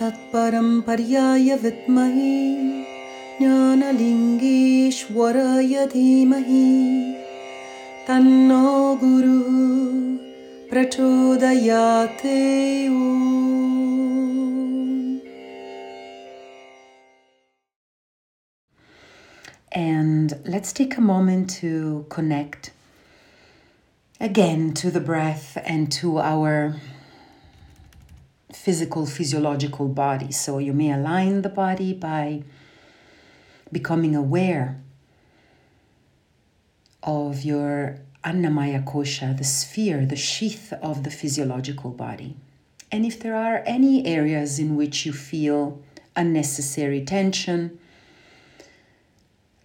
तत्परं 0.00 0.68
पर्याय 0.86 1.48
विद्महे 1.64 2.36
ज्ञानलिङ्गेश्वराय 3.40 4.14
धीमहि 5.94 6.66
तन्नो 8.08 8.72
गुरुः 9.02 9.54
प्रचोदयात् 10.70 12.26
ॐ 12.26 13.04
And 19.76 20.38
let's 20.46 20.72
take 20.72 20.96
a 20.96 21.00
moment 21.00 21.50
to 21.60 22.06
connect 22.08 22.70
again 24.19 24.73
to 24.73 24.91
the 24.91 24.99
breath 24.99 25.57
and 25.63 25.91
to 25.93 26.19
our 26.19 26.75
physical, 28.51 29.05
physiological 29.05 29.87
body. 29.87 30.31
So 30.31 30.57
you 30.57 30.73
may 30.73 30.91
align 30.91 31.41
the 31.41 31.49
body 31.49 31.93
by 31.93 32.43
becoming 33.71 34.15
aware 34.15 34.81
of 37.01 37.43
your 37.43 37.99
Annamaya 38.23 38.83
Kosha, 38.83 39.37
the 39.37 39.45
sphere, 39.45 40.05
the 40.05 40.17
sheath 40.17 40.73
of 40.81 41.03
the 41.03 41.11
physiological 41.11 41.91
body. 41.91 42.35
And 42.91 43.05
if 43.05 43.19
there 43.19 43.35
are 43.35 43.63
any 43.65 44.05
areas 44.05 44.59
in 44.59 44.75
which 44.75 45.05
you 45.05 45.13
feel 45.13 45.81
unnecessary 46.15 47.05
tension, 47.05 47.79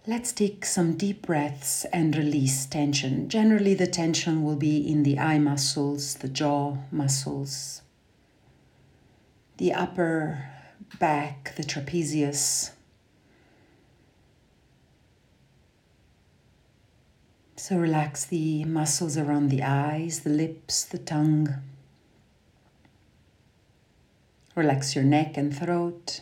Let's 0.07 0.31
take 0.31 0.65
some 0.65 0.97
deep 0.97 1.23
breaths 1.25 1.83
and 1.85 2.15
release 2.15 2.67
tension. 2.67 3.27
Generally, 3.27 3.73
the 3.73 3.87
tension 3.87 4.43
will 4.43 4.55
be 4.55 4.77
in 4.77 5.01
the 5.01 5.17
eye 5.17 5.39
muscles, 5.39 6.13
the 6.15 6.27
jaw 6.27 6.77
muscles, 6.91 7.81
the 9.57 9.73
upper 9.73 10.47
back, 10.99 11.55
the 11.55 11.63
trapezius. 11.63 12.69
So 17.55 17.75
relax 17.75 18.25
the 18.25 18.63
muscles 18.65 19.17
around 19.17 19.49
the 19.49 19.63
eyes, 19.63 20.19
the 20.19 20.29
lips, 20.29 20.85
the 20.85 20.99
tongue. 20.99 21.55
Relax 24.53 24.93
your 24.93 25.03
neck 25.03 25.35
and 25.35 25.57
throat. 25.57 26.21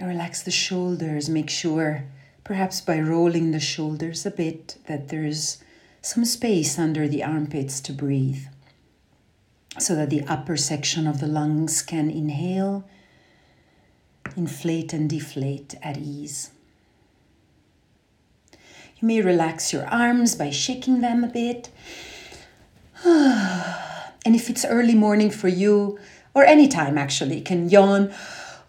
Relax 0.00 0.42
the 0.42 0.50
shoulders. 0.50 1.28
Make 1.28 1.50
sure, 1.50 2.04
perhaps 2.42 2.80
by 2.80 2.98
rolling 3.00 3.50
the 3.50 3.60
shoulders 3.60 4.24
a 4.24 4.30
bit, 4.30 4.78
that 4.86 5.08
there's 5.08 5.58
some 6.02 6.24
space 6.24 6.78
under 6.78 7.06
the 7.06 7.22
armpits 7.22 7.80
to 7.80 7.92
breathe 7.92 8.44
so 9.78 9.94
that 9.94 10.10
the 10.10 10.22
upper 10.26 10.56
section 10.56 11.06
of 11.06 11.20
the 11.20 11.26
lungs 11.26 11.82
can 11.82 12.10
inhale, 12.10 12.84
inflate, 14.36 14.92
and 14.92 15.08
deflate 15.08 15.74
at 15.82 15.96
ease. 15.96 16.50
You 18.52 19.08
may 19.08 19.20
relax 19.22 19.72
your 19.72 19.86
arms 19.86 20.34
by 20.34 20.50
shaking 20.50 21.00
them 21.00 21.24
a 21.24 21.28
bit. 21.28 21.70
And 24.22 24.36
if 24.36 24.50
it's 24.50 24.66
early 24.66 24.94
morning 24.94 25.30
for 25.30 25.48
you, 25.48 25.98
or 26.34 26.44
any 26.44 26.68
time 26.68 26.98
actually, 26.98 27.38
you 27.38 27.42
can 27.42 27.70
yawn 27.70 28.12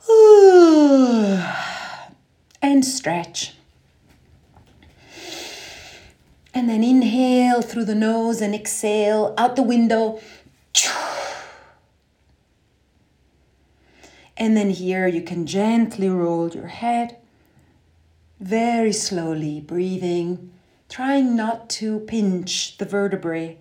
and 2.62 2.84
stretch. 2.84 3.54
And 6.54 6.70
then 6.70 6.84
inhale 6.84 7.62
through 7.62 7.86
the 7.86 7.96
nose 7.96 8.42
and 8.42 8.54
exhale 8.54 9.34
out 9.38 9.56
the 9.56 9.64
window. 9.64 10.20
And 14.38 14.58
then 14.58 14.72
here 14.72 15.06
you 15.06 15.22
can 15.22 15.46
gently 15.46 16.10
roll 16.10 16.50
your 16.50 16.68
head 16.68 17.18
very 18.40 18.92
slowly, 18.92 19.62
breathing, 19.62 20.52
trying 20.90 21.36
not 21.36 21.70
to 21.70 22.00
pinch 22.00 22.80
the 22.80 22.86
vertebrae 22.86 23.60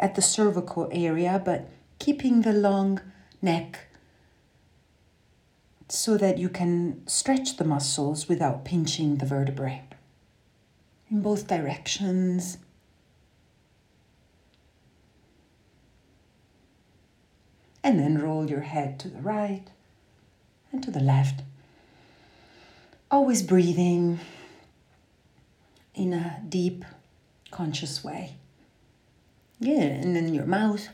at 0.00 0.16
the 0.16 0.22
cervical 0.22 0.88
area, 0.90 1.40
but 1.44 1.68
keeping 2.00 2.42
the 2.42 2.52
long 2.52 3.00
neck 3.40 3.86
so 5.90 6.16
that 6.16 6.38
you 6.38 6.48
can 6.48 7.06
stretch 7.06 7.56
the 7.56 7.64
muscles 7.64 8.28
without 8.28 8.64
pinching 8.64 9.16
the 9.16 9.26
vertebrae 9.26 9.82
in 11.10 11.20
both 11.20 11.48
directions. 11.48 12.58
And 17.82 17.98
then 17.98 18.18
roll 18.18 18.48
your 18.48 18.60
head 18.60 19.00
to 19.00 19.08
the 19.08 19.20
right 19.20 19.64
and 20.70 20.82
to 20.84 20.90
the 20.90 21.00
left. 21.00 21.42
Always 23.10 23.42
breathing 23.42 24.20
in 25.94 26.12
a 26.12 26.40
deep, 26.48 26.84
conscious 27.50 28.04
way. 28.04 28.36
Yeah, 29.58 29.82
and 29.82 30.14
then 30.14 30.32
your 30.32 30.46
mouth. 30.46 30.88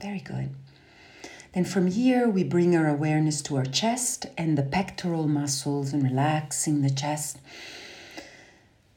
Very 0.00 0.19
good. 0.30 0.50
Then 1.52 1.64
from 1.64 1.88
here, 1.88 2.28
we 2.28 2.44
bring 2.44 2.76
our 2.76 2.88
awareness 2.88 3.42
to 3.42 3.56
our 3.56 3.64
chest 3.64 4.26
and 4.38 4.56
the 4.56 4.62
pectoral 4.62 5.26
muscles 5.26 5.92
and 5.92 6.02
relaxing 6.02 6.82
the 6.82 6.90
chest 6.90 7.38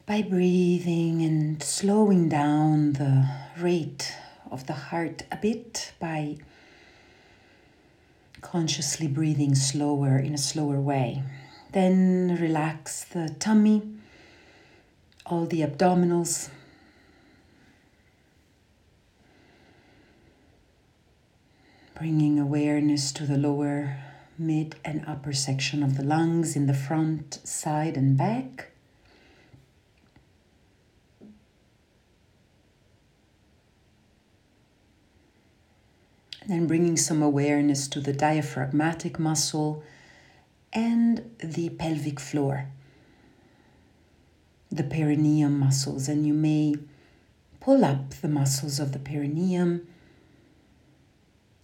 by 0.05 0.21
breathing 0.21 1.21
and 1.21 1.63
slowing 1.63 2.29
down 2.29 2.93
the 2.93 3.27
rate 3.57 4.13
of 4.51 4.67
the 4.67 4.73
heart 4.73 5.23
a 5.31 5.37
bit 5.37 5.93
by 5.99 6.37
consciously 8.41 9.07
breathing 9.07 9.55
slower 9.55 10.17
in 10.19 10.33
a 10.33 10.37
slower 10.37 10.79
way. 10.79 11.23
Then 11.71 12.37
relax 12.39 13.03
the 13.05 13.33
tummy, 13.39 13.81
all 15.25 15.45
the 15.47 15.61
abdominals, 15.61 16.49
bringing 21.95 22.39
awareness 22.39 23.11
to 23.11 23.25
the 23.25 23.37
lower, 23.37 23.97
mid, 24.37 24.75
and 24.83 25.03
upper 25.07 25.33
section 25.33 25.83
of 25.83 25.95
the 25.97 26.03
lungs 26.03 26.55
in 26.55 26.65
the 26.65 26.73
front, 26.73 27.39
side, 27.43 27.95
and 27.95 28.17
back. 28.17 28.71
And 36.41 36.51
then 36.51 36.67
bringing 36.67 36.97
some 36.97 37.21
awareness 37.21 37.87
to 37.89 38.01
the 38.01 38.11
diaphragmatic 38.11 39.17
muscle 39.17 39.83
and 40.73 41.31
the 41.39 41.69
pelvic 41.69 42.19
floor, 42.19 42.67
the 44.69 44.83
perineum 44.83 45.59
muscles, 45.59 46.09
and 46.09 46.25
you 46.27 46.33
may 46.33 46.75
pull 47.61 47.85
up 47.85 48.09
the 48.15 48.27
muscles 48.27 48.79
of 48.79 48.91
the 48.91 48.99
perineum 48.99 49.87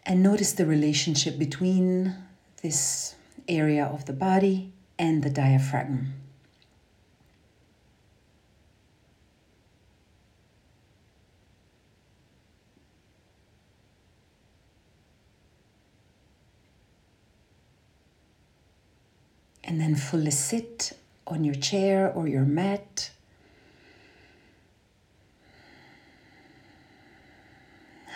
and 0.09 0.23
notice 0.23 0.53
the 0.53 0.65
relationship 0.65 1.37
between 1.37 2.15
this 2.63 3.13
area 3.47 3.85
of 3.85 4.05
the 4.05 4.11
body 4.11 4.73
and 4.97 5.23
the 5.23 5.29
diaphragm. 5.29 6.15
And 19.63 19.79
then 19.79 19.93
fully 19.93 20.31
sit 20.31 20.93
on 21.27 21.43
your 21.43 21.53
chair 21.53 22.11
or 22.11 22.27
your 22.27 22.45
mat. 22.45 23.11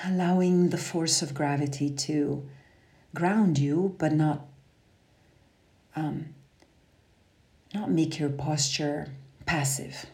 Allowing 0.05 0.69
the 0.69 0.77
force 0.77 1.21
of 1.21 1.33
gravity 1.33 1.89
to 1.89 2.47
ground 3.15 3.57
you, 3.57 3.95
but 3.97 4.11
not 4.11 4.47
um, 5.95 6.33
not 7.73 7.89
make 7.89 8.19
your 8.19 8.29
posture 8.29 9.13
passive. 9.45 10.05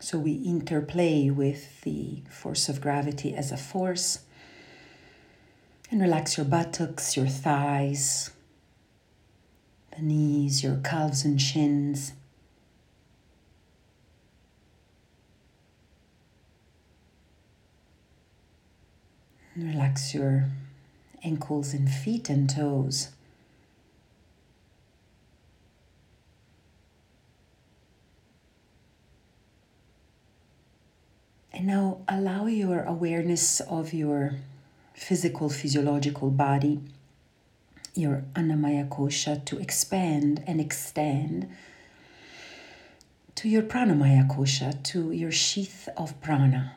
So 0.00 0.18
we 0.18 0.32
interplay 0.32 1.30
with 1.30 1.80
the 1.82 2.22
force 2.30 2.68
of 2.68 2.80
gravity 2.80 3.34
as 3.34 3.50
a 3.50 3.56
force 3.56 4.20
and 5.90 6.00
relax 6.00 6.36
your 6.36 6.46
buttocks, 6.46 7.16
your 7.16 7.26
thighs, 7.26 8.30
the 9.96 10.02
knees, 10.02 10.62
your 10.62 10.76
calves 10.76 11.24
and 11.24 11.40
shins. 11.40 12.12
Relax 19.56 20.14
your 20.14 20.50
ankles 21.24 21.72
and 21.72 21.88
feet 21.90 22.28
and 22.28 22.48
toes. 22.48 23.08
And 31.52 31.66
now 31.66 32.02
allow 32.06 32.46
your 32.46 32.82
awareness 32.82 33.60
of 33.60 33.94
your 33.94 34.34
physical, 34.92 35.48
physiological 35.48 36.30
body, 36.30 36.80
your 37.94 38.24
Annamaya 38.34 38.86
Kosha, 38.90 39.42
to 39.46 39.58
expand 39.58 40.44
and 40.46 40.60
extend 40.60 41.48
to 43.36 43.48
your 43.48 43.62
Pranamaya 43.62 44.28
Kosha, 44.28 44.82
to 44.84 45.12
your 45.12 45.32
sheath 45.32 45.88
of 45.96 46.20
prana. 46.20 46.76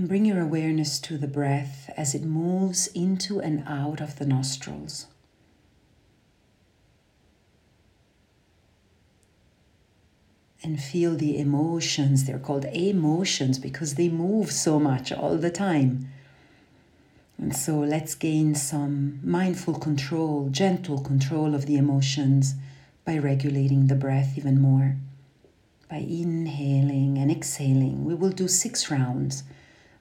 And 0.00 0.08
bring 0.08 0.24
your 0.24 0.40
awareness 0.40 0.98
to 1.00 1.18
the 1.18 1.28
breath 1.28 1.90
as 1.94 2.14
it 2.14 2.22
moves 2.22 2.86
into 2.94 3.38
and 3.38 3.62
out 3.66 4.00
of 4.00 4.18
the 4.18 4.24
nostrils. 4.24 5.08
and 10.62 10.82
feel 10.82 11.16
the 11.16 11.38
emotions. 11.38 12.24
They're 12.24 12.38
called 12.38 12.64
emotions 12.64 13.58
because 13.58 13.96
they 13.96 14.08
move 14.08 14.50
so 14.50 14.80
much 14.80 15.12
all 15.12 15.36
the 15.36 15.50
time. 15.50 16.08
And 17.36 17.54
so 17.54 17.78
let's 17.78 18.14
gain 18.14 18.54
some 18.54 19.20
mindful 19.22 19.74
control, 19.74 20.48
gentle 20.48 21.00
control 21.02 21.54
of 21.54 21.66
the 21.66 21.76
emotions 21.76 22.54
by 23.04 23.18
regulating 23.18 23.88
the 23.88 23.96
breath 23.96 24.38
even 24.38 24.62
more. 24.62 24.96
By 25.90 25.98
inhaling 25.98 27.18
and 27.18 27.30
exhaling, 27.30 28.06
we 28.06 28.14
will 28.14 28.30
do 28.30 28.48
six 28.48 28.90
rounds 28.90 29.42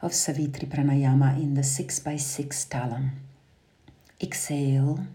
of 0.02 0.14
Savitri 0.14 0.68
Pranayama 0.68 1.38
in 1.38 1.56
the 1.56 1.64
six 1.64 2.00
by 2.00 2.16
six 2.16 2.66
talam. 2.66 3.12
Exhale, 4.22 5.08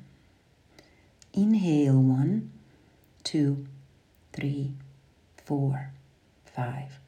inhale 1.33 2.01
one, 2.01 2.51
two, 3.23 3.67
three, 4.33 4.73
four, 5.45 5.93
five, 6.45 6.99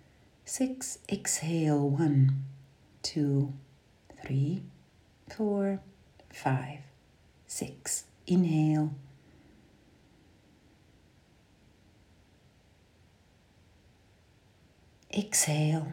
six. 0.44 0.98
Exhale 1.10 1.88
one, 1.88 2.44
two, 3.02 3.52
three, 4.22 4.62
four, 5.28 5.80
five, 6.30 6.80
six. 7.46 8.04
Inhale. 8.26 8.92
Exhale. 15.16 15.92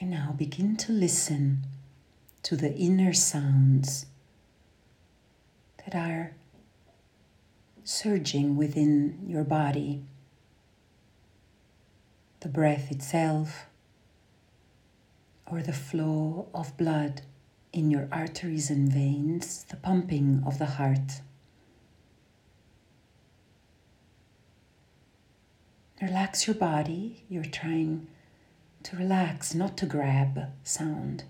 And 0.00 0.10
now 0.10 0.34
begin 0.36 0.76
to 0.76 0.92
listen 0.92 1.64
to 2.44 2.56
the 2.56 2.74
inner 2.74 3.12
sounds 3.12 4.06
that 5.84 5.94
are 5.94 6.34
surging 7.82 8.56
within 8.56 9.18
your 9.26 9.44
body. 9.44 10.02
The 12.40 12.48
breath 12.48 12.92
itself, 12.92 13.66
or 15.46 15.62
the 15.62 15.72
flow 15.72 16.48
of 16.54 16.76
blood 16.76 17.22
in 17.72 17.90
your 17.90 18.08
arteries 18.12 18.70
and 18.70 18.92
veins, 18.92 19.64
the 19.68 19.76
pumping 19.76 20.42
of 20.46 20.58
the 20.58 20.66
heart. 20.66 21.20
Relax 26.00 26.46
your 26.46 26.54
body. 26.54 27.24
You're 27.28 27.44
trying 27.44 28.06
to 28.84 28.96
relax, 28.96 29.54
not 29.54 29.76
to 29.78 29.86
grab 29.86 30.52
sound. 30.62 31.24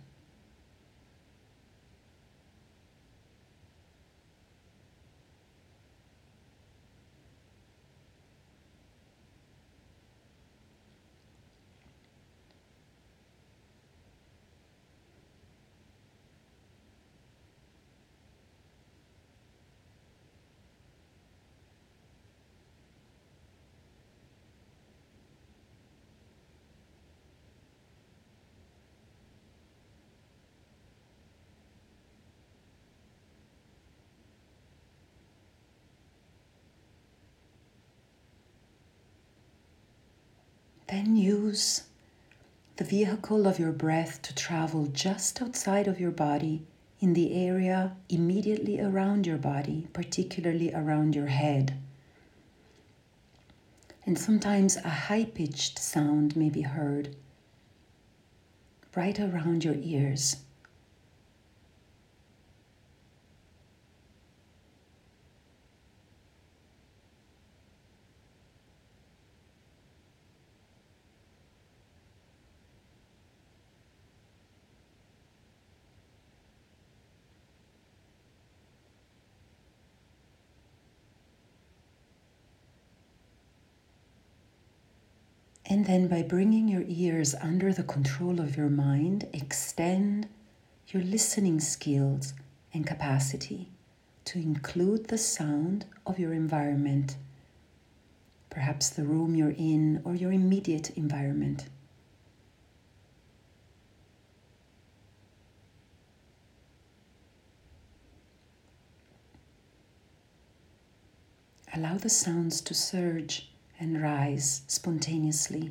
Then 40.89 41.17
use 41.17 41.83
the 42.77 42.85
vehicle 42.85 43.47
of 43.47 43.59
your 43.59 43.73
breath 43.73 44.23
to 44.23 44.35
travel 44.35 44.87
just 44.87 45.43
outside 45.43 45.87
of 45.87 46.01
your 46.01 46.11
body 46.11 46.67
in 47.01 47.13
the 47.13 47.35
area 47.35 47.97
immediately 48.09 48.81
around 48.81 49.27
your 49.27 49.39
body, 49.39 49.87
particularly 49.93 50.73
around 50.73 51.15
your 51.15 51.27
head. 51.27 51.75
And 54.07 54.19
sometimes 54.19 54.77
a 54.77 54.89
high 54.89 55.27
pitched 55.27 55.79
sound 55.79 56.35
may 56.35 56.49
be 56.49 56.63
heard 56.63 57.15
right 58.97 59.21
around 59.21 59.65
your 59.65 59.77
ears. 59.77 60.37
And 85.71 85.85
then 85.85 86.09
by 86.09 86.23
bringing 86.23 86.67
your 86.67 86.85
ears 86.89 87.35
under 87.35 87.75
the 87.75 87.83
control 87.83 88.41
of 88.41 88.57
your 88.57 88.71
mind, 88.71 89.29
extend 89.35 90.27
your 90.89 91.03
listening 91.03 91.61
skills 91.61 92.33
and 92.73 92.87
capacity 92.87 93.69
to 94.25 94.39
include 94.39 95.09
the 95.09 95.19
sound 95.19 95.85
of 96.07 96.19
your 96.19 96.33
environment, 96.33 97.19
perhaps 98.49 98.89
the 98.89 99.05
room 99.05 99.35
you're 99.35 99.51
in 99.51 100.01
or 100.05 100.15
your 100.15 100.33
immediate 100.33 100.89
environment. 100.97 101.67
Allow 111.75 111.99
the 111.99 112.09
sounds 112.09 112.63
to 112.63 112.73
surge 112.73 113.48
and 113.79 114.03
rise 114.03 114.63
spontaneously 114.67 115.71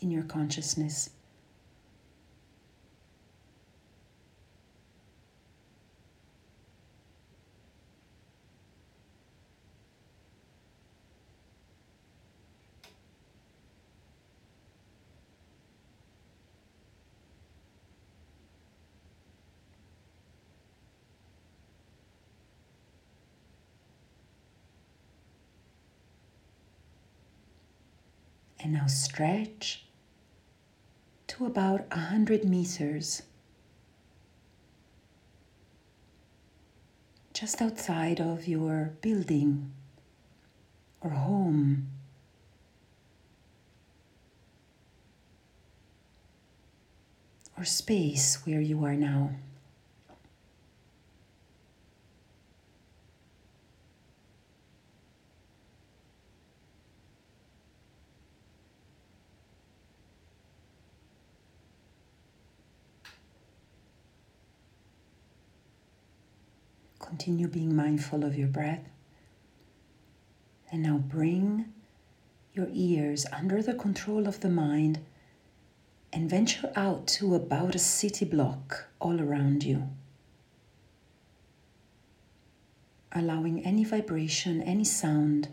in 0.00 0.10
your 0.10 0.22
consciousness. 0.22 1.10
And 28.60 28.72
now 28.72 28.86
stretch 28.86 29.84
to 31.28 31.46
about 31.46 31.86
a 31.90 31.98
hundred 31.98 32.44
meters 32.44 33.22
just 37.32 37.62
outside 37.62 38.20
of 38.20 38.48
your 38.48 38.94
building 39.00 39.70
or 41.00 41.10
home. 41.10 41.88
Or 47.56 47.64
space 47.64 48.44
where 48.44 48.60
you 48.60 48.84
are 48.84 48.94
now. 48.94 49.30
Continue 67.08 67.48
being 67.48 67.74
mindful 67.74 68.22
of 68.22 68.36
your 68.36 68.48
breath. 68.48 68.86
And 70.70 70.82
now 70.82 70.98
bring 70.98 71.72
your 72.52 72.68
ears 72.70 73.24
under 73.32 73.62
the 73.62 73.72
control 73.72 74.28
of 74.28 74.40
the 74.40 74.50
mind 74.50 74.98
and 76.12 76.28
venture 76.28 76.70
out 76.76 77.06
to 77.06 77.34
about 77.34 77.74
a 77.74 77.78
city 77.78 78.26
block 78.26 78.88
all 79.00 79.22
around 79.22 79.64
you. 79.64 79.88
Allowing 83.12 83.64
any 83.64 83.84
vibration, 83.84 84.60
any 84.60 84.84
sound 84.84 85.48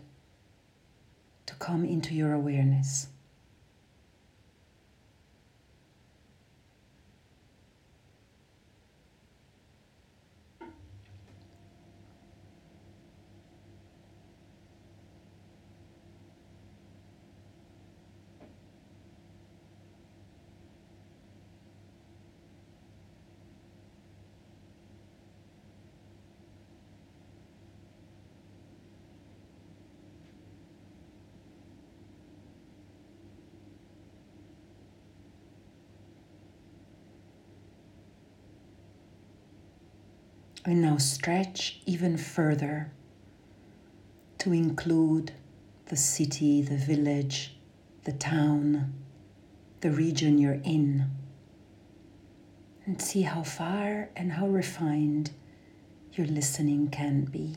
to 1.46 1.54
come 1.54 1.86
into 1.86 2.14
your 2.14 2.34
awareness. 2.34 3.08
And 40.66 40.82
now 40.82 40.96
stretch 40.96 41.80
even 41.86 42.16
further 42.16 42.90
to 44.38 44.52
include 44.52 45.30
the 45.86 45.96
city, 45.96 46.60
the 46.60 46.76
village, 46.76 47.56
the 48.02 48.12
town, 48.12 48.92
the 49.80 49.92
region 49.92 50.38
you're 50.38 50.60
in. 50.64 51.08
And 52.84 53.00
see 53.00 53.22
how 53.22 53.44
far 53.44 54.08
and 54.16 54.32
how 54.32 54.48
refined 54.48 55.30
your 56.14 56.26
listening 56.26 56.88
can 56.88 57.26
be. 57.26 57.54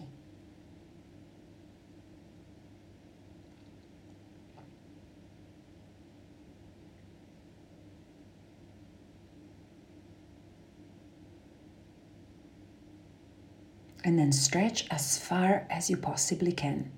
And 14.10 14.18
then 14.18 14.32
stretch 14.32 14.88
as 14.90 15.20
far 15.20 15.68
as 15.70 15.88
you 15.88 15.96
possibly 15.96 16.52
can. 16.52 16.92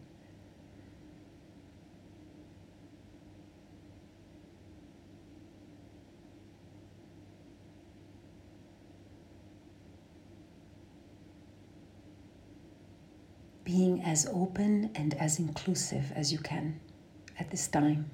Being 13.65 14.01
as 14.03 14.25
open 14.31 14.89
and 14.95 15.13
as 15.15 15.37
inclusive 15.37 16.13
as 16.15 16.31
you 16.31 16.39
can 16.39 16.79
at 17.37 17.51
this 17.51 17.67
time. 17.67 18.09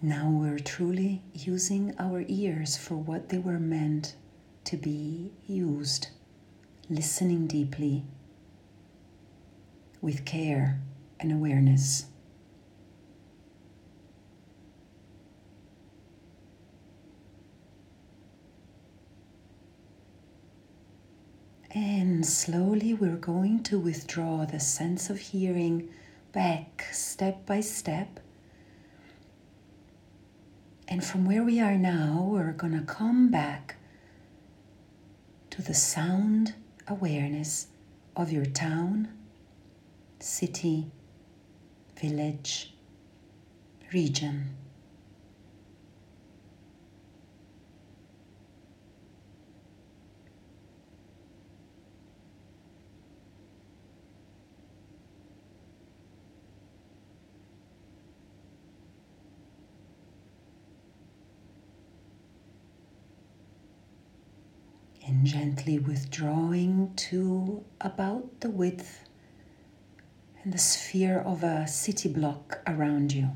Now 0.00 0.30
we're 0.30 0.60
truly 0.60 1.22
using 1.34 1.92
our 1.98 2.24
ears 2.28 2.76
for 2.76 2.94
what 2.94 3.30
they 3.30 3.38
were 3.38 3.58
meant 3.58 4.14
to 4.66 4.76
be 4.76 5.32
used, 5.44 6.10
listening 6.88 7.48
deeply, 7.48 8.04
with 10.00 10.24
care 10.24 10.80
and 11.18 11.32
awareness. 11.32 12.06
And 21.72 22.24
slowly 22.24 22.94
we're 22.94 23.16
going 23.16 23.64
to 23.64 23.80
withdraw 23.80 24.44
the 24.44 24.60
sense 24.60 25.10
of 25.10 25.18
hearing 25.18 25.88
back 26.30 26.86
step 26.92 27.44
by 27.44 27.62
step 27.62 28.20
and 30.88 31.04
from 31.04 31.26
where 31.26 31.44
we 31.44 31.60
are 31.60 31.76
now, 31.76 32.26
we're 32.30 32.52
going 32.52 32.72
to 32.72 32.84
come 32.84 33.28
back 33.30 33.76
to 35.50 35.60
the 35.60 35.74
sound 35.74 36.54
awareness 36.86 37.66
of 38.16 38.32
your 38.32 38.46
town, 38.46 39.08
city, 40.18 40.90
village, 42.00 42.72
region. 43.92 44.56
and 65.08 65.17
gently 65.28 65.78
withdrawing 65.78 66.90
to 66.96 67.62
about 67.82 68.40
the 68.40 68.48
width 68.48 69.04
and 70.42 70.54
the 70.54 70.58
sphere 70.58 71.18
of 71.18 71.42
a 71.42 71.68
city 71.68 72.08
block 72.08 72.60
around 72.66 73.12
you. 73.12 73.28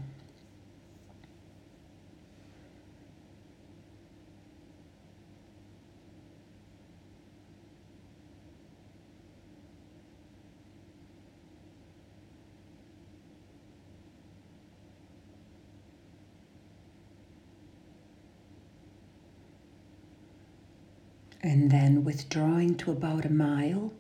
And 21.53 21.71
then 21.71 22.03
withdrawing 22.03 22.77
to 22.79 22.93
about 22.93 23.27
a 23.27 23.31
mile 23.31 23.93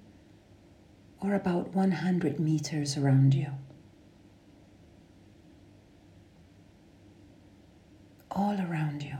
or 1.21 1.35
about 1.35 1.75
100 1.75 2.41
meters 2.41 2.97
around 2.97 3.35
you. 3.35 3.49
All 8.31 8.59
around 8.59 9.03
you, 9.03 9.19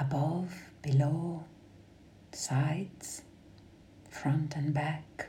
above, 0.00 0.52
below, 0.82 1.44
sides, 2.32 3.22
front 4.10 4.56
and 4.56 4.74
back. 4.74 5.27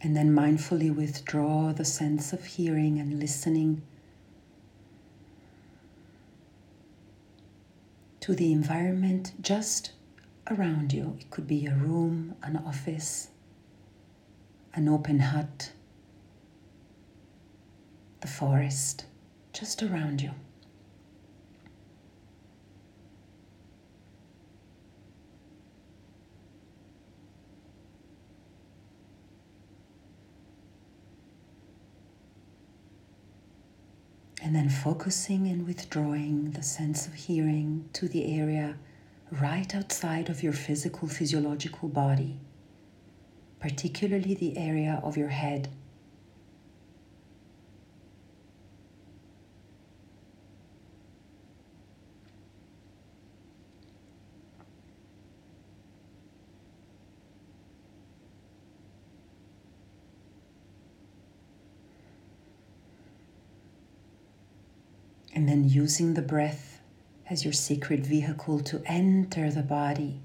And 0.00 0.16
then 0.16 0.30
mindfully 0.34 0.94
withdraw 0.94 1.72
the 1.72 1.84
sense 1.84 2.32
of 2.32 2.44
hearing 2.44 2.98
and 3.00 3.18
listening 3.18 3.82
to 8.20 8.34
the 8.34 8.52
environment 8.52 9.32
just 9.40 9.92
around 10.50 10.92
you. 10.92 11.16
It 11.18 11.30
could 11.30 11.46
be 11.46 11.66
a 11.66 11.74
room, 11.74 12.36
an 12.42 12.56
office, 12.58 13.30
an 14.74 14.88
open 14.88 15.18
hut, 15.18 15.72
the 18.20 18.28
forest, 18.28 19.06
just 19.52 19.82
around 19.82 20.20
you. 20.20 20.30
And 34.48 34.56
then 34.56 34.70
focusing 34.70 35.46
and 35.48 35.66
withdrawing 35.66 36.52
the 36.52 36.62
sense 36.62 37.06
of 37.06 37.12
hearing 37.12 37.86
to 37.92 38.08
the 38.08 38.34
area 38.40 38.78
right 39.30 39.74
outside 39.74 40.30
of 40.30 40.42
your 40.42 40.54
physical, 40.54 41.06
physiological 41.06 41.90
body, 41.90 42.40
particularly 43.60 44.32
the 44.32 44.56
area 44.56 45.02
of 45.04 45.18
your 45.18 45.28
head. 45.28 45.68
And 65.48 65.64
then 65.64 65.70
using 65.70 66.12
the 66.12 66.20
breath 66.20 66.78
as 67.30 67.42
your 67.42 67.54
sacred 67.54 68.04
vehicle 68.04 68.60
to 68.60 68.82
enter 68.84 69.50
the 69.50 69.62
body, 69.62 70.20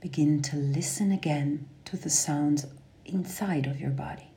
begin 0.00 0.40
to 0.40 0.56
listen 0.56 1.12
again 1.12 1.68
to 1.84 1.98
the 1.98 2.08
sounds 2.08 2.64
inside 3.04 3.66
of 3.66 3.78
your 3.78 3.90
body. 3.90 4.30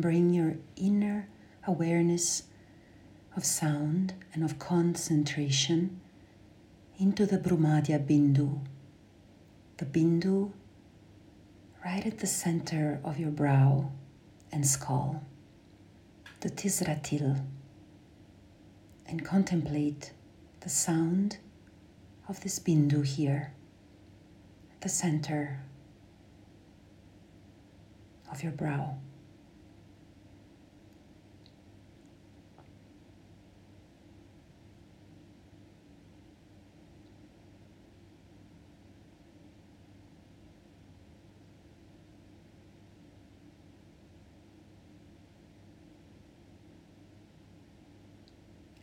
Bring 0.00 0.32
your 0.32 0.56
inner 0.76 1.28
awareness 1.66 2.44
of 3.36 3.44
sound 3.44 4.14
and 4.32 4.44
of 4.44 4.58
concentration 4.58 6.00
into 6.98 7.26
the 7.26 7.38
Bhrumadhya 7.38 8.04
Bindu. 8.06 8.60
The 9.76 9.84
Bindu 9.84 10.52
right 11.84 12.04
at 12.04 12.18
the 12.18 12.26
center 12.26 13.00
of 13.04 13.18
your 13.18 13.30
brow 13.30 13.90
and 14.52 14.66
skull, 14.66 15.22
the 16.40 16.50
Tisratil, 16.50 17.44
and 19.06 19.24
contemplate 19.24 20.12
the 20.60 20.68
sound 20.68 21.38
of 22.28 22.40
this 22.42 22.58
Bindu 22.58 23.04
here, 23.04 23.52
at 24.72 24.80
the 24.80 24.88
center 24.88 25.60
of 28.30 28.42
your 28.42 28.52
brow. 28.52 28.98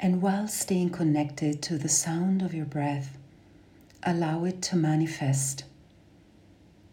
And 0.05 0.21
while 0.21 0.47
staying 0.47 0.91
connected 0.91 1.63
to 1.63 1.79
the 1.79 1.89
sound 1.89 2.43
of 2.43 2.53
your 2.53 2.67
breath, 2.67 3.17
allow 4.03 4.43
it 4.43 4.61
to 4.69 4.75
manifest 4.75 5.63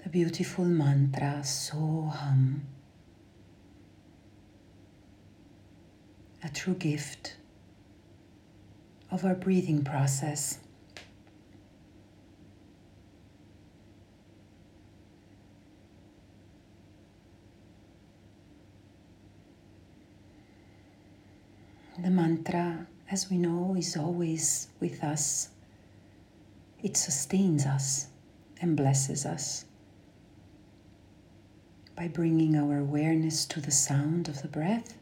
the 0.02 0.08
beautiful 0.08 0.64
mantra 0.64 1.40
Soham, 1.42 2.60
a 6.42 6.48
true 6.48 6.72
gift 6.72 7.36
of 9.10 9.26
our 9.26 9.34
breathing 9.34 9.84
process. 9.84 10.58
The 22.02 22.08
mantra 22.08 22.86
as 23.12 23.28
we 23.28 23.36
know, 23.36 23.76
is 23.78 23.94
always 23.94 24.68
with 24.80 25.04
us. 25.04 25.50
It 26.82 26.96
sustains 26.96 27.66
us 27.66 28.06
and 28.58 28.74
blesses 28.74 29.26
us. 29.26 29.66
By 31.94 32.08
bringing 32.08 32.56
our 32.56 32.78
awareness 32.78 33.44
to 33.46 33.60
the 33.60 33.70
sound 33.70 34.28
of 34.28 34.40
the 34.40 34.48
breath, 34.48 34.96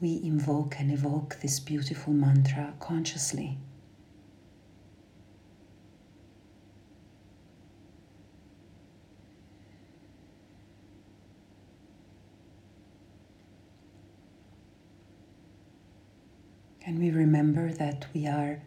we 0.00 0.20
invoke 0.22 0.78
and 0.78 0.92
evoke 0.92 1.38
this 1.42 1.58
beautiful 1.58 2.12
mantra 2.12 2.74
consciously. 2.78 3.58
And 16.86 17.00
we 17.00 17.10
remember 17.10 17.72
that 17.72 18.06
we 18.14 18.28
are 18.28 18.62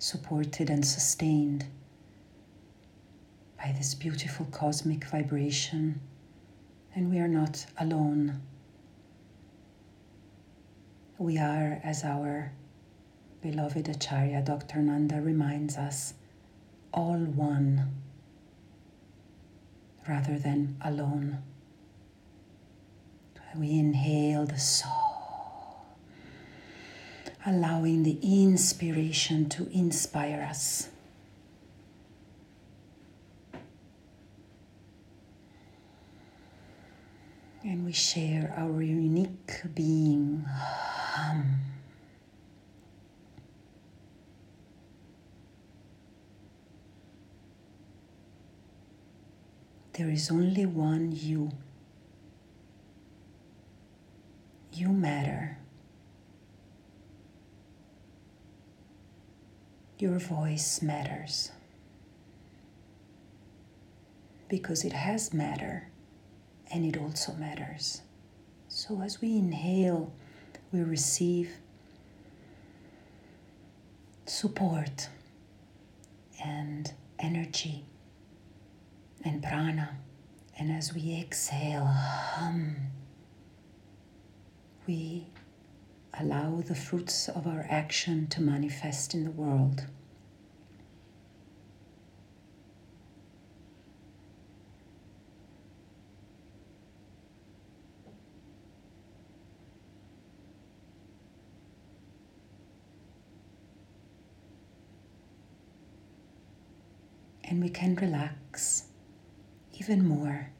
supported 0.00 0.68
and 0.68 0.84
sustained 0.84 1.64
by 3.56 3.72
this 3.78 3.94
beautiful 3.94 4.46
cosmic 4.46 5.04
vibration, 5.04 6.00
and 6.92 7.08
we 7.08 7.20
are 7.20 7.28
not 7.28 7.64
alone. 7.78 8.42
We 11.18 11.38
are, 11.38 11.80
as 11.84 12.02
our 12.02 12.50
beloved 13.42 13.88
Acharya 13.88 14.42
Dr. 14.42 14.80
Ananda 14.80 15.20
reminds 15.20 15.76
us, 15.76 16.14
all 16.92 17.18
one 17.18 17.94
rather 20.08 20.36
than 20.36 20.76
alone. 20.84 21.38
We 23.54 23.78
inhale 23.78 24.46
the 24.46 24.58
soul 24.58 25.01
allowing 27.44 28.02
the 28.04 28.18
inspiration 28.22 29.48
to 29.48 29.68
inspire 29.70 30.46
us. 30.48 30.88
And 37.64 37.84
we 37.84 37.92
share 37.92 38.52
our 38.56 38.82
unique 38.82 39.62
being. 39.74 40.44
Hum. 40.48 41.60
There 49.92 50.08
is 50.08 50.30
only 50.30 50.66
one 50.66 51.12
you. 51.12 51.50
You 54.72 54.88
matter. 54.88 55.58
Your 60.02 60.18
voice 60.18 60.82
matters. 60.82 61.52
because 64.52 64.84
it 64.84 64.92
has 64.92 65.32
matter 65.32 65.88
and 66.70 66.84
it 66.84 67.00
also 67.00 67.32
matters. 67.32 68.02
So 68.68 69.00
as 69.00 69.18
we 69.22 69.38
inhale, 69.38 70.12
we 70.70 70.82
receive 70.82 71.52
support 74.26 75.08
and 76.44 76.92
energy 77.18 77.86
and 79.24 79.42
prana. 79.42 79.96
And 80.58 80.70
as 80.70 80.92
we 80.92 81.18
exhale, 81.18 81.86
hum, 81.86 82.76
we 84.86 85.28
allow 86.18 86.60
the 86.60 86.74
fruits 86.74 87.28
of 87.28 87.46
our 87.46 87.66
action 87.68 88.26
to 88.28 88.40
manifest 88.40 89.14
in 89.14 89.24
the 89.24 89.30
world. 89.30 89.86
And 107.44 107.62
we 107.62 107.68
can 107.68 107.94
relax 107.96 108.84
even 109.78 110.06
more 110.06 110.50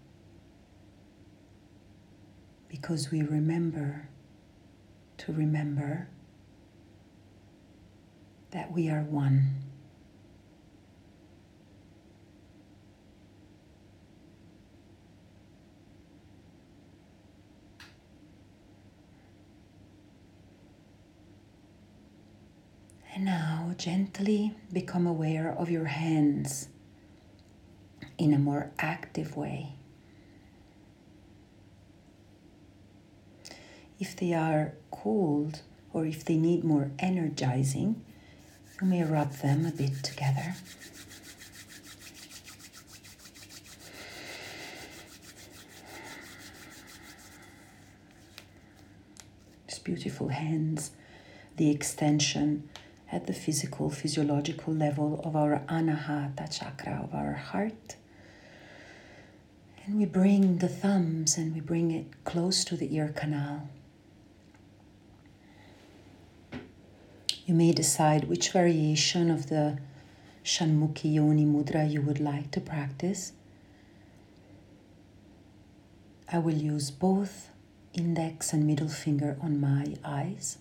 because 2.69 3.11
we 3.11 3.23
remember 3.23 4.09
to 5.19 5.33
remember 5.33 6.09
that 8.51 8.73
we 8.73 8.89
are 8.91 9.03
one. 9.03 9.63
And 23.15 23.27
now 23.27 23.75
gently 23.77 24.55
become 24.73 25.07
aware 25.07 25.53
of 25.53 25.71
your 25.71 25.85
hands 25.85 26.69
in 28.17 28.33
a 28.33 28.39
more 28.39 28.71
active 28.79 29.37
way. 29.37 29.75
If 34.03 34.17
they 34.17 34.33
are 34.35 34.73
cold 34.91 35.63
or 35.93 36.05
if 36.05 36.25
they 36.25 36.37
need 36.37 36.65
more 36.65 36.91
energizing, 36.99 38.05
you 38.81 38.89
may 38.89 39.05
rub 39.05 39.31
them 39.35 39.65
a 39.65 39.71
bit 39.71 40.03
together. 40.03 40.57
These 49.69 49.79
beautiful 49.79 50.31
hands, 50.31 50.91
the 51.57 51.71
extension 51.71 52.69
at 53.13 53.29
the 53.29 53.33
physical, 53.33 53.89
physiological 53.89 54.75
level 54.75 55.21
of 55.23 55.37
our 55.37 55.63
anahata 55.69 56.51
chakra, 56.51 57.03
of 57.05 57.15
our 57.15 57.35
heart. 57.35 57.95
And 59.87 59.97
we 59.97 60.07
bring 60.07 60.59
the 60.59 60.67
thumbs 60.67 61.39
and 61.39 61.55
we 61.55 61.61
bring 61.61 61.93
it 61.93 62.25
close 62.25 62.65
to 62.65 62.77
the 62.77 62.93
ear 62.97 63.15
canal. 63.15 63.69
You 67.53 67.59
may 67.59 67.73
decide 67.73 68.31
which 68.31 68.51
variation 68.51 69.31
of 69.31 69.51
the 69.51 69.77
Shanmukhi 70.43 71.13
Yoni 71.13 71.45
Mudra 71.45 71.85
you 71.85 72.01
would 72.01 72.19
like 72.19 72.51
to 72.53 72.63
practice. 72.63 73.33
I 76.33 76.39
will 76.39 76.55
use 76.55 76.91
both 76.91 77.51
index 77.93 78.55
and 78.55 78.67
middle 78.67 78.89
finger 78.89 79.37
on 79.43 79.61
my 79.61 79.97
eyes, 80.03 80.57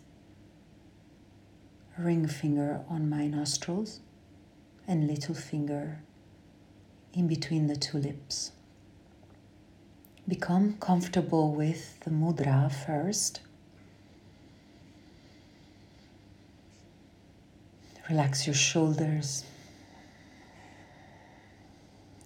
ring 1.97 2.27
finger 2.27 2.81
on 2.89 3.09
my 3.09 3.25
nostrils, 3.25 4.01
and 4.85 5.07
little 5.07 5.33
finger 5.33 6.01
in 7.13 7.25
between 7.25 7.67
the 7.67 7.77
two 7.77 7.99
lips. 7.99 8.51
Become 10.27 10.75
comfortable 10.81 11.53
with 11.53 12.01
the 12.01 12.11
mudra 12.11 12.69
first. 12.69 13.39
Relax 18.11 18.45
your 18.45 18.53
shoulders. 18.53 19.45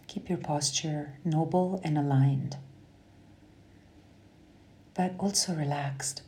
Keep 0.07 0.29
your 0.29 0.39
posture 0.39 1.13
noble 1.23 1.79
and 1.83 1.95
aligned, 1.95 2.57
but 4.95 5.13
also 5.19 5.53
relaxed. 5.53 6.23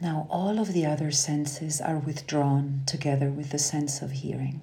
Now, 0.00 0.28
all 0.30 0.60
of 0.60 0.72
the 0.72 0.86
other 0.86 1.10
senses 1.10 1.80
are 1.80 1.98
withdrawn 1.98 2.84
together 2.86 3.28
with 3.28 3.50
the 3.50 3.58
sense 3.58 4.02
of 4.02 4.12
hearing. 4.12 4.60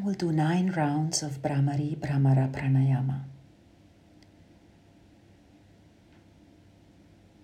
We'll 0.00 0.14
do 0.14 0.32
nine 0.32 0.72
rounds 0.72 1.22
of 1.22 1.42
Bhramari 1.42 1.96
Bhramara 1.96 2.50
Pranayama. 2.50 3.24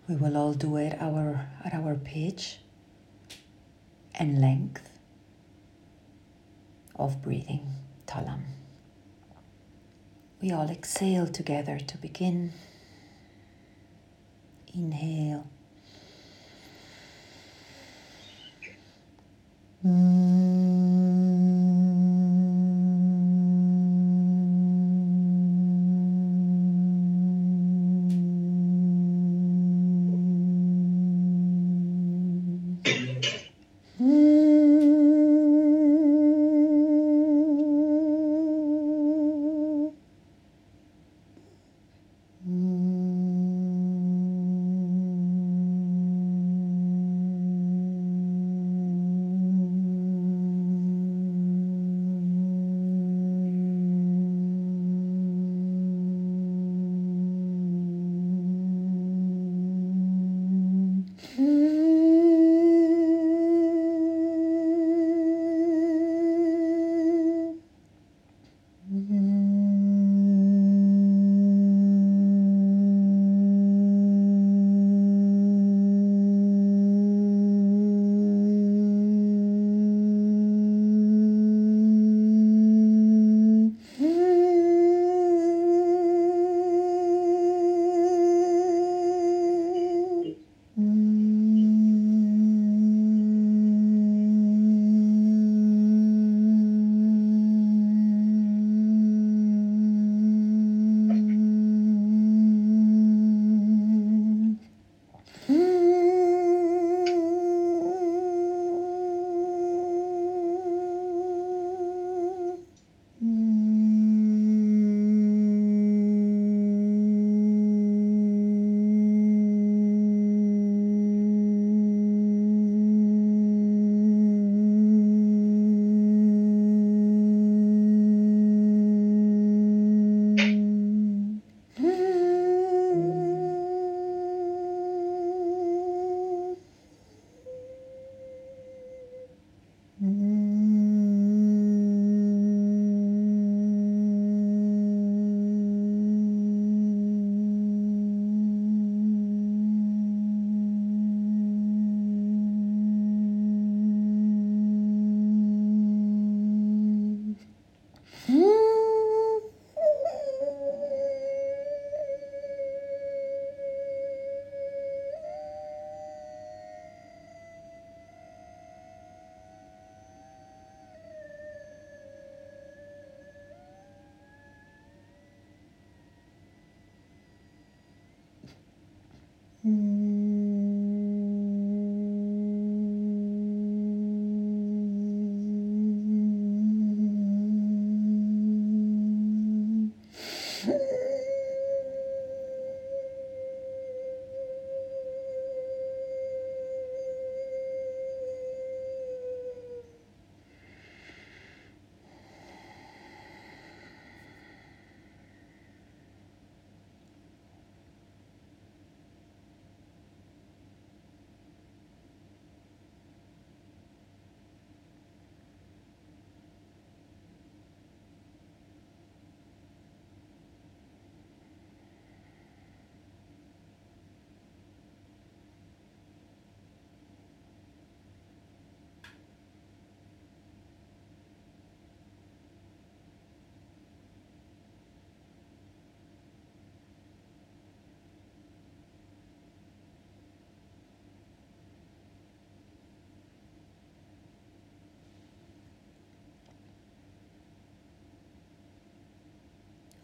We 0.09 0.17
will 0.17 0.37
all 0.37 0.55
do 0.55 0.77
it 0.77 0.97
our, 1.01 1.47
at 1.65 1.75
our 1.75 1.95
pitch 1.95 2.59
and 4.15 4.41
length 4.41 4.89
of 6.97 7.23
breathing, 7.23 7.67
talam. 8.07 8.41
We 10.41 10.51
all 10.53 10.71
exhale 10.71 11.27
together 11.27 11.79
to 11.79 11.99
begin. 11.99 12.53
Inhale. 14.73 15.47
Mm. 19.85 20.78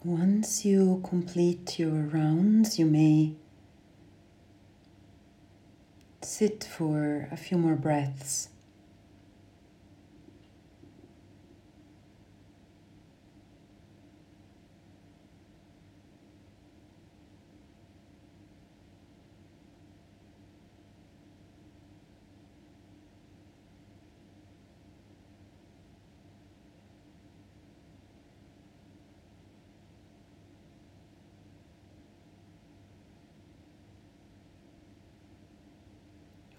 Once 0.04 0.66
you 0.66 1.00
complete 1.02 1.78
your 1.78 2.02
rounds, 2.02 2.78
you 2.78 2.84
may 2.84 3.32
sit 6.20 6.62
for 6.62 7.26
a 7.32 7.36
few 7.38 7.56
more 7.56 7.74
breaths. 7.74 8.50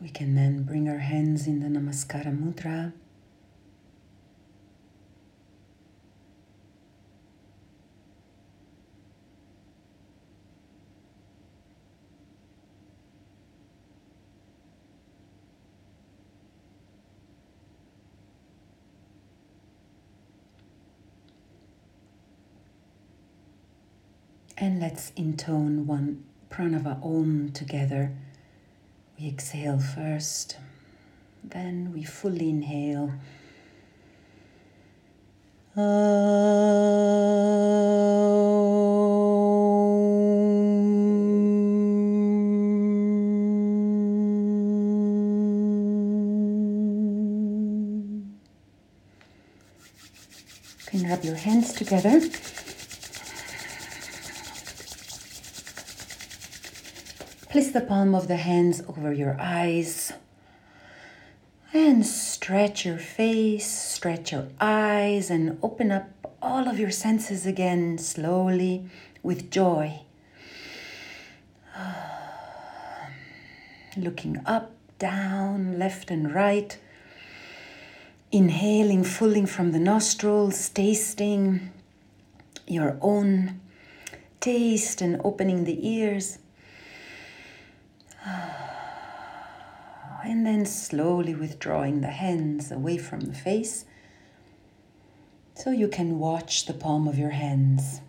We 0.05 0.11
can 0.11 0.35
then 0.35 0.61
bring 0.61 0.87
our 0.87 0.99
hands 0.99 1.47
in 1.47 1.61
the 1.61 1.79
Namaskara 1.79 2.27
Mudra. 2.27 2.93
And 24.55 24.79
let's 24.79 25.11
intone 25.15 25.87
one 25.87 26.23
pranava 26.51 27.03
om 27.03 27.51
together 27.53 28.15
we 29.19 29.28
exhale 29.30 29.80
first, 29.80 30.58
then 31.43 31.91
we 31.93 32.04
fully 32.04 32.49
inhale. 32.49 33.13
You 35.78 35.82
can 50.88 51.10
rub 51.10 51.23
your 51.23 51.36
hands 51.36 51.73
together. 51.73 52.21
Place 57.55 57.71
the 57.71 57.79
palm 57.79 58.13
of 58.13 58.27
the 58.27 58.35
hands 58.35 58.81
over 58.85 59.13
your 59.13 59.39
eyes 59.39 60.11
and 61.71 62.05
stretch 62.05 62.83
your 62.85 62.97
face, 62.97 63.65
stretch 63.65 64.33
your 64.33 64.49
eyes, 64.59 65.29
and 65.29 65.57
open 65.63 65.89
up 65.89 66.09
all 66.41 66.67
of 66.67 66.77
your 66.77 66.91
senses 66.91 67.45
again 67.45 67.97
slowly 67.97 68.89
with 69.23 69.49
joy. 69.49 70.01
Looking 73.95 74.41
up, 74.45 74.73
down, 74.99 75.79
left, 75.79 76.11
and 76.11 76.35
right. 76.35 76.77
Inhaling 78.33 79.05
fully 79.05 79.45
from 79.45 79.71
the 79.71 79.79
nostrils, 79.79 80.67
tasting 80.67 81.71
your 82.67 82.97
own 82.99 83.61
taste 84.41 84.99
and 84.99 85.21
opening 85.23 85.63
the 85.63 85.87
ears. 85.87 86.39
And 90.23 90.43
then 90.43 90.65
slowly 90.65 91.35
withdrawing 91.35 92.01
the 92.01 92.07
hands 92.07 92.71
away 92.71 92.97
from 92.97 93.21
the 93.21 93.33
face 93.33 93.85
so 95.55 95.71
you 95.71 95.88
can 95.88 96.19
watch 96.19 96.65
the 96.65 96.73
palm 96.73 97.07
of 97.07 97.17
your 97.17 97.29
hands. 97.29 98.01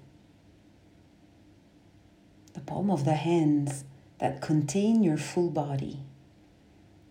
The 2.55 2.61
palm 2.61 2.91
of 2.91 3.05
the 3.05 3.15
hands 3.15 3.85
that 4.19 4.41
contain 4.41 5.03
your 5.03 5.17
full 5.17 5.51
body. 5.51 6.01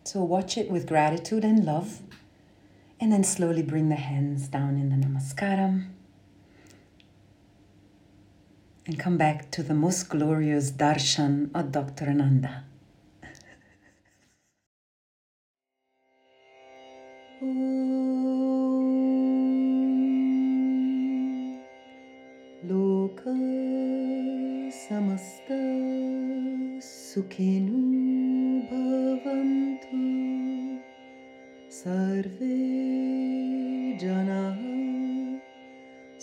So 0.04 0.24
watch 0.24 0.58
it 0.58 0.70
with 0.70 0.88
gratitude 0.88 1.46
and 1.46 1.65
love. 1.65 2.02
And 3.00 3.12
then 3.12 3.24
slowly 3.24 3.62
bring 3.62 3.89
the 3.89 3.96
hands 3.96 4.48
down 4.48 4.78
in 4.78 4.89
the 4.89 4.96
Namaskaram. 4.96 5.88
And 8.86 9.00
come 9.00 9.18
back 9.18 9.52
to 9.52 9.63
the 9.63 9.74
most 9.74 10.10
glorious 10.10 10.72
darshan 10.72 11.50
of 11.56 11.72
Dr. 11.72 12.06
Ananda. 12.06 12.65
लोकसमस्ता 22.70 23.36
सुखिनु 26.86 27.82
भवन्तु 28.72 30.02
सर्वे 31.80 32.58
जनाः 34.04 34.64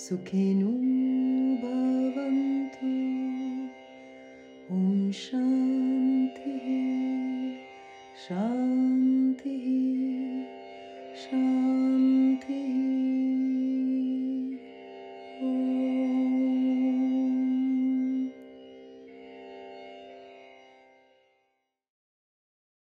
सुखिनु 0.07 0.73
भवन्तु 1.63 2.91
ॐ 4.79 4.83
शान्तिः 5.23 6.67
शान्ति 8.27 8.62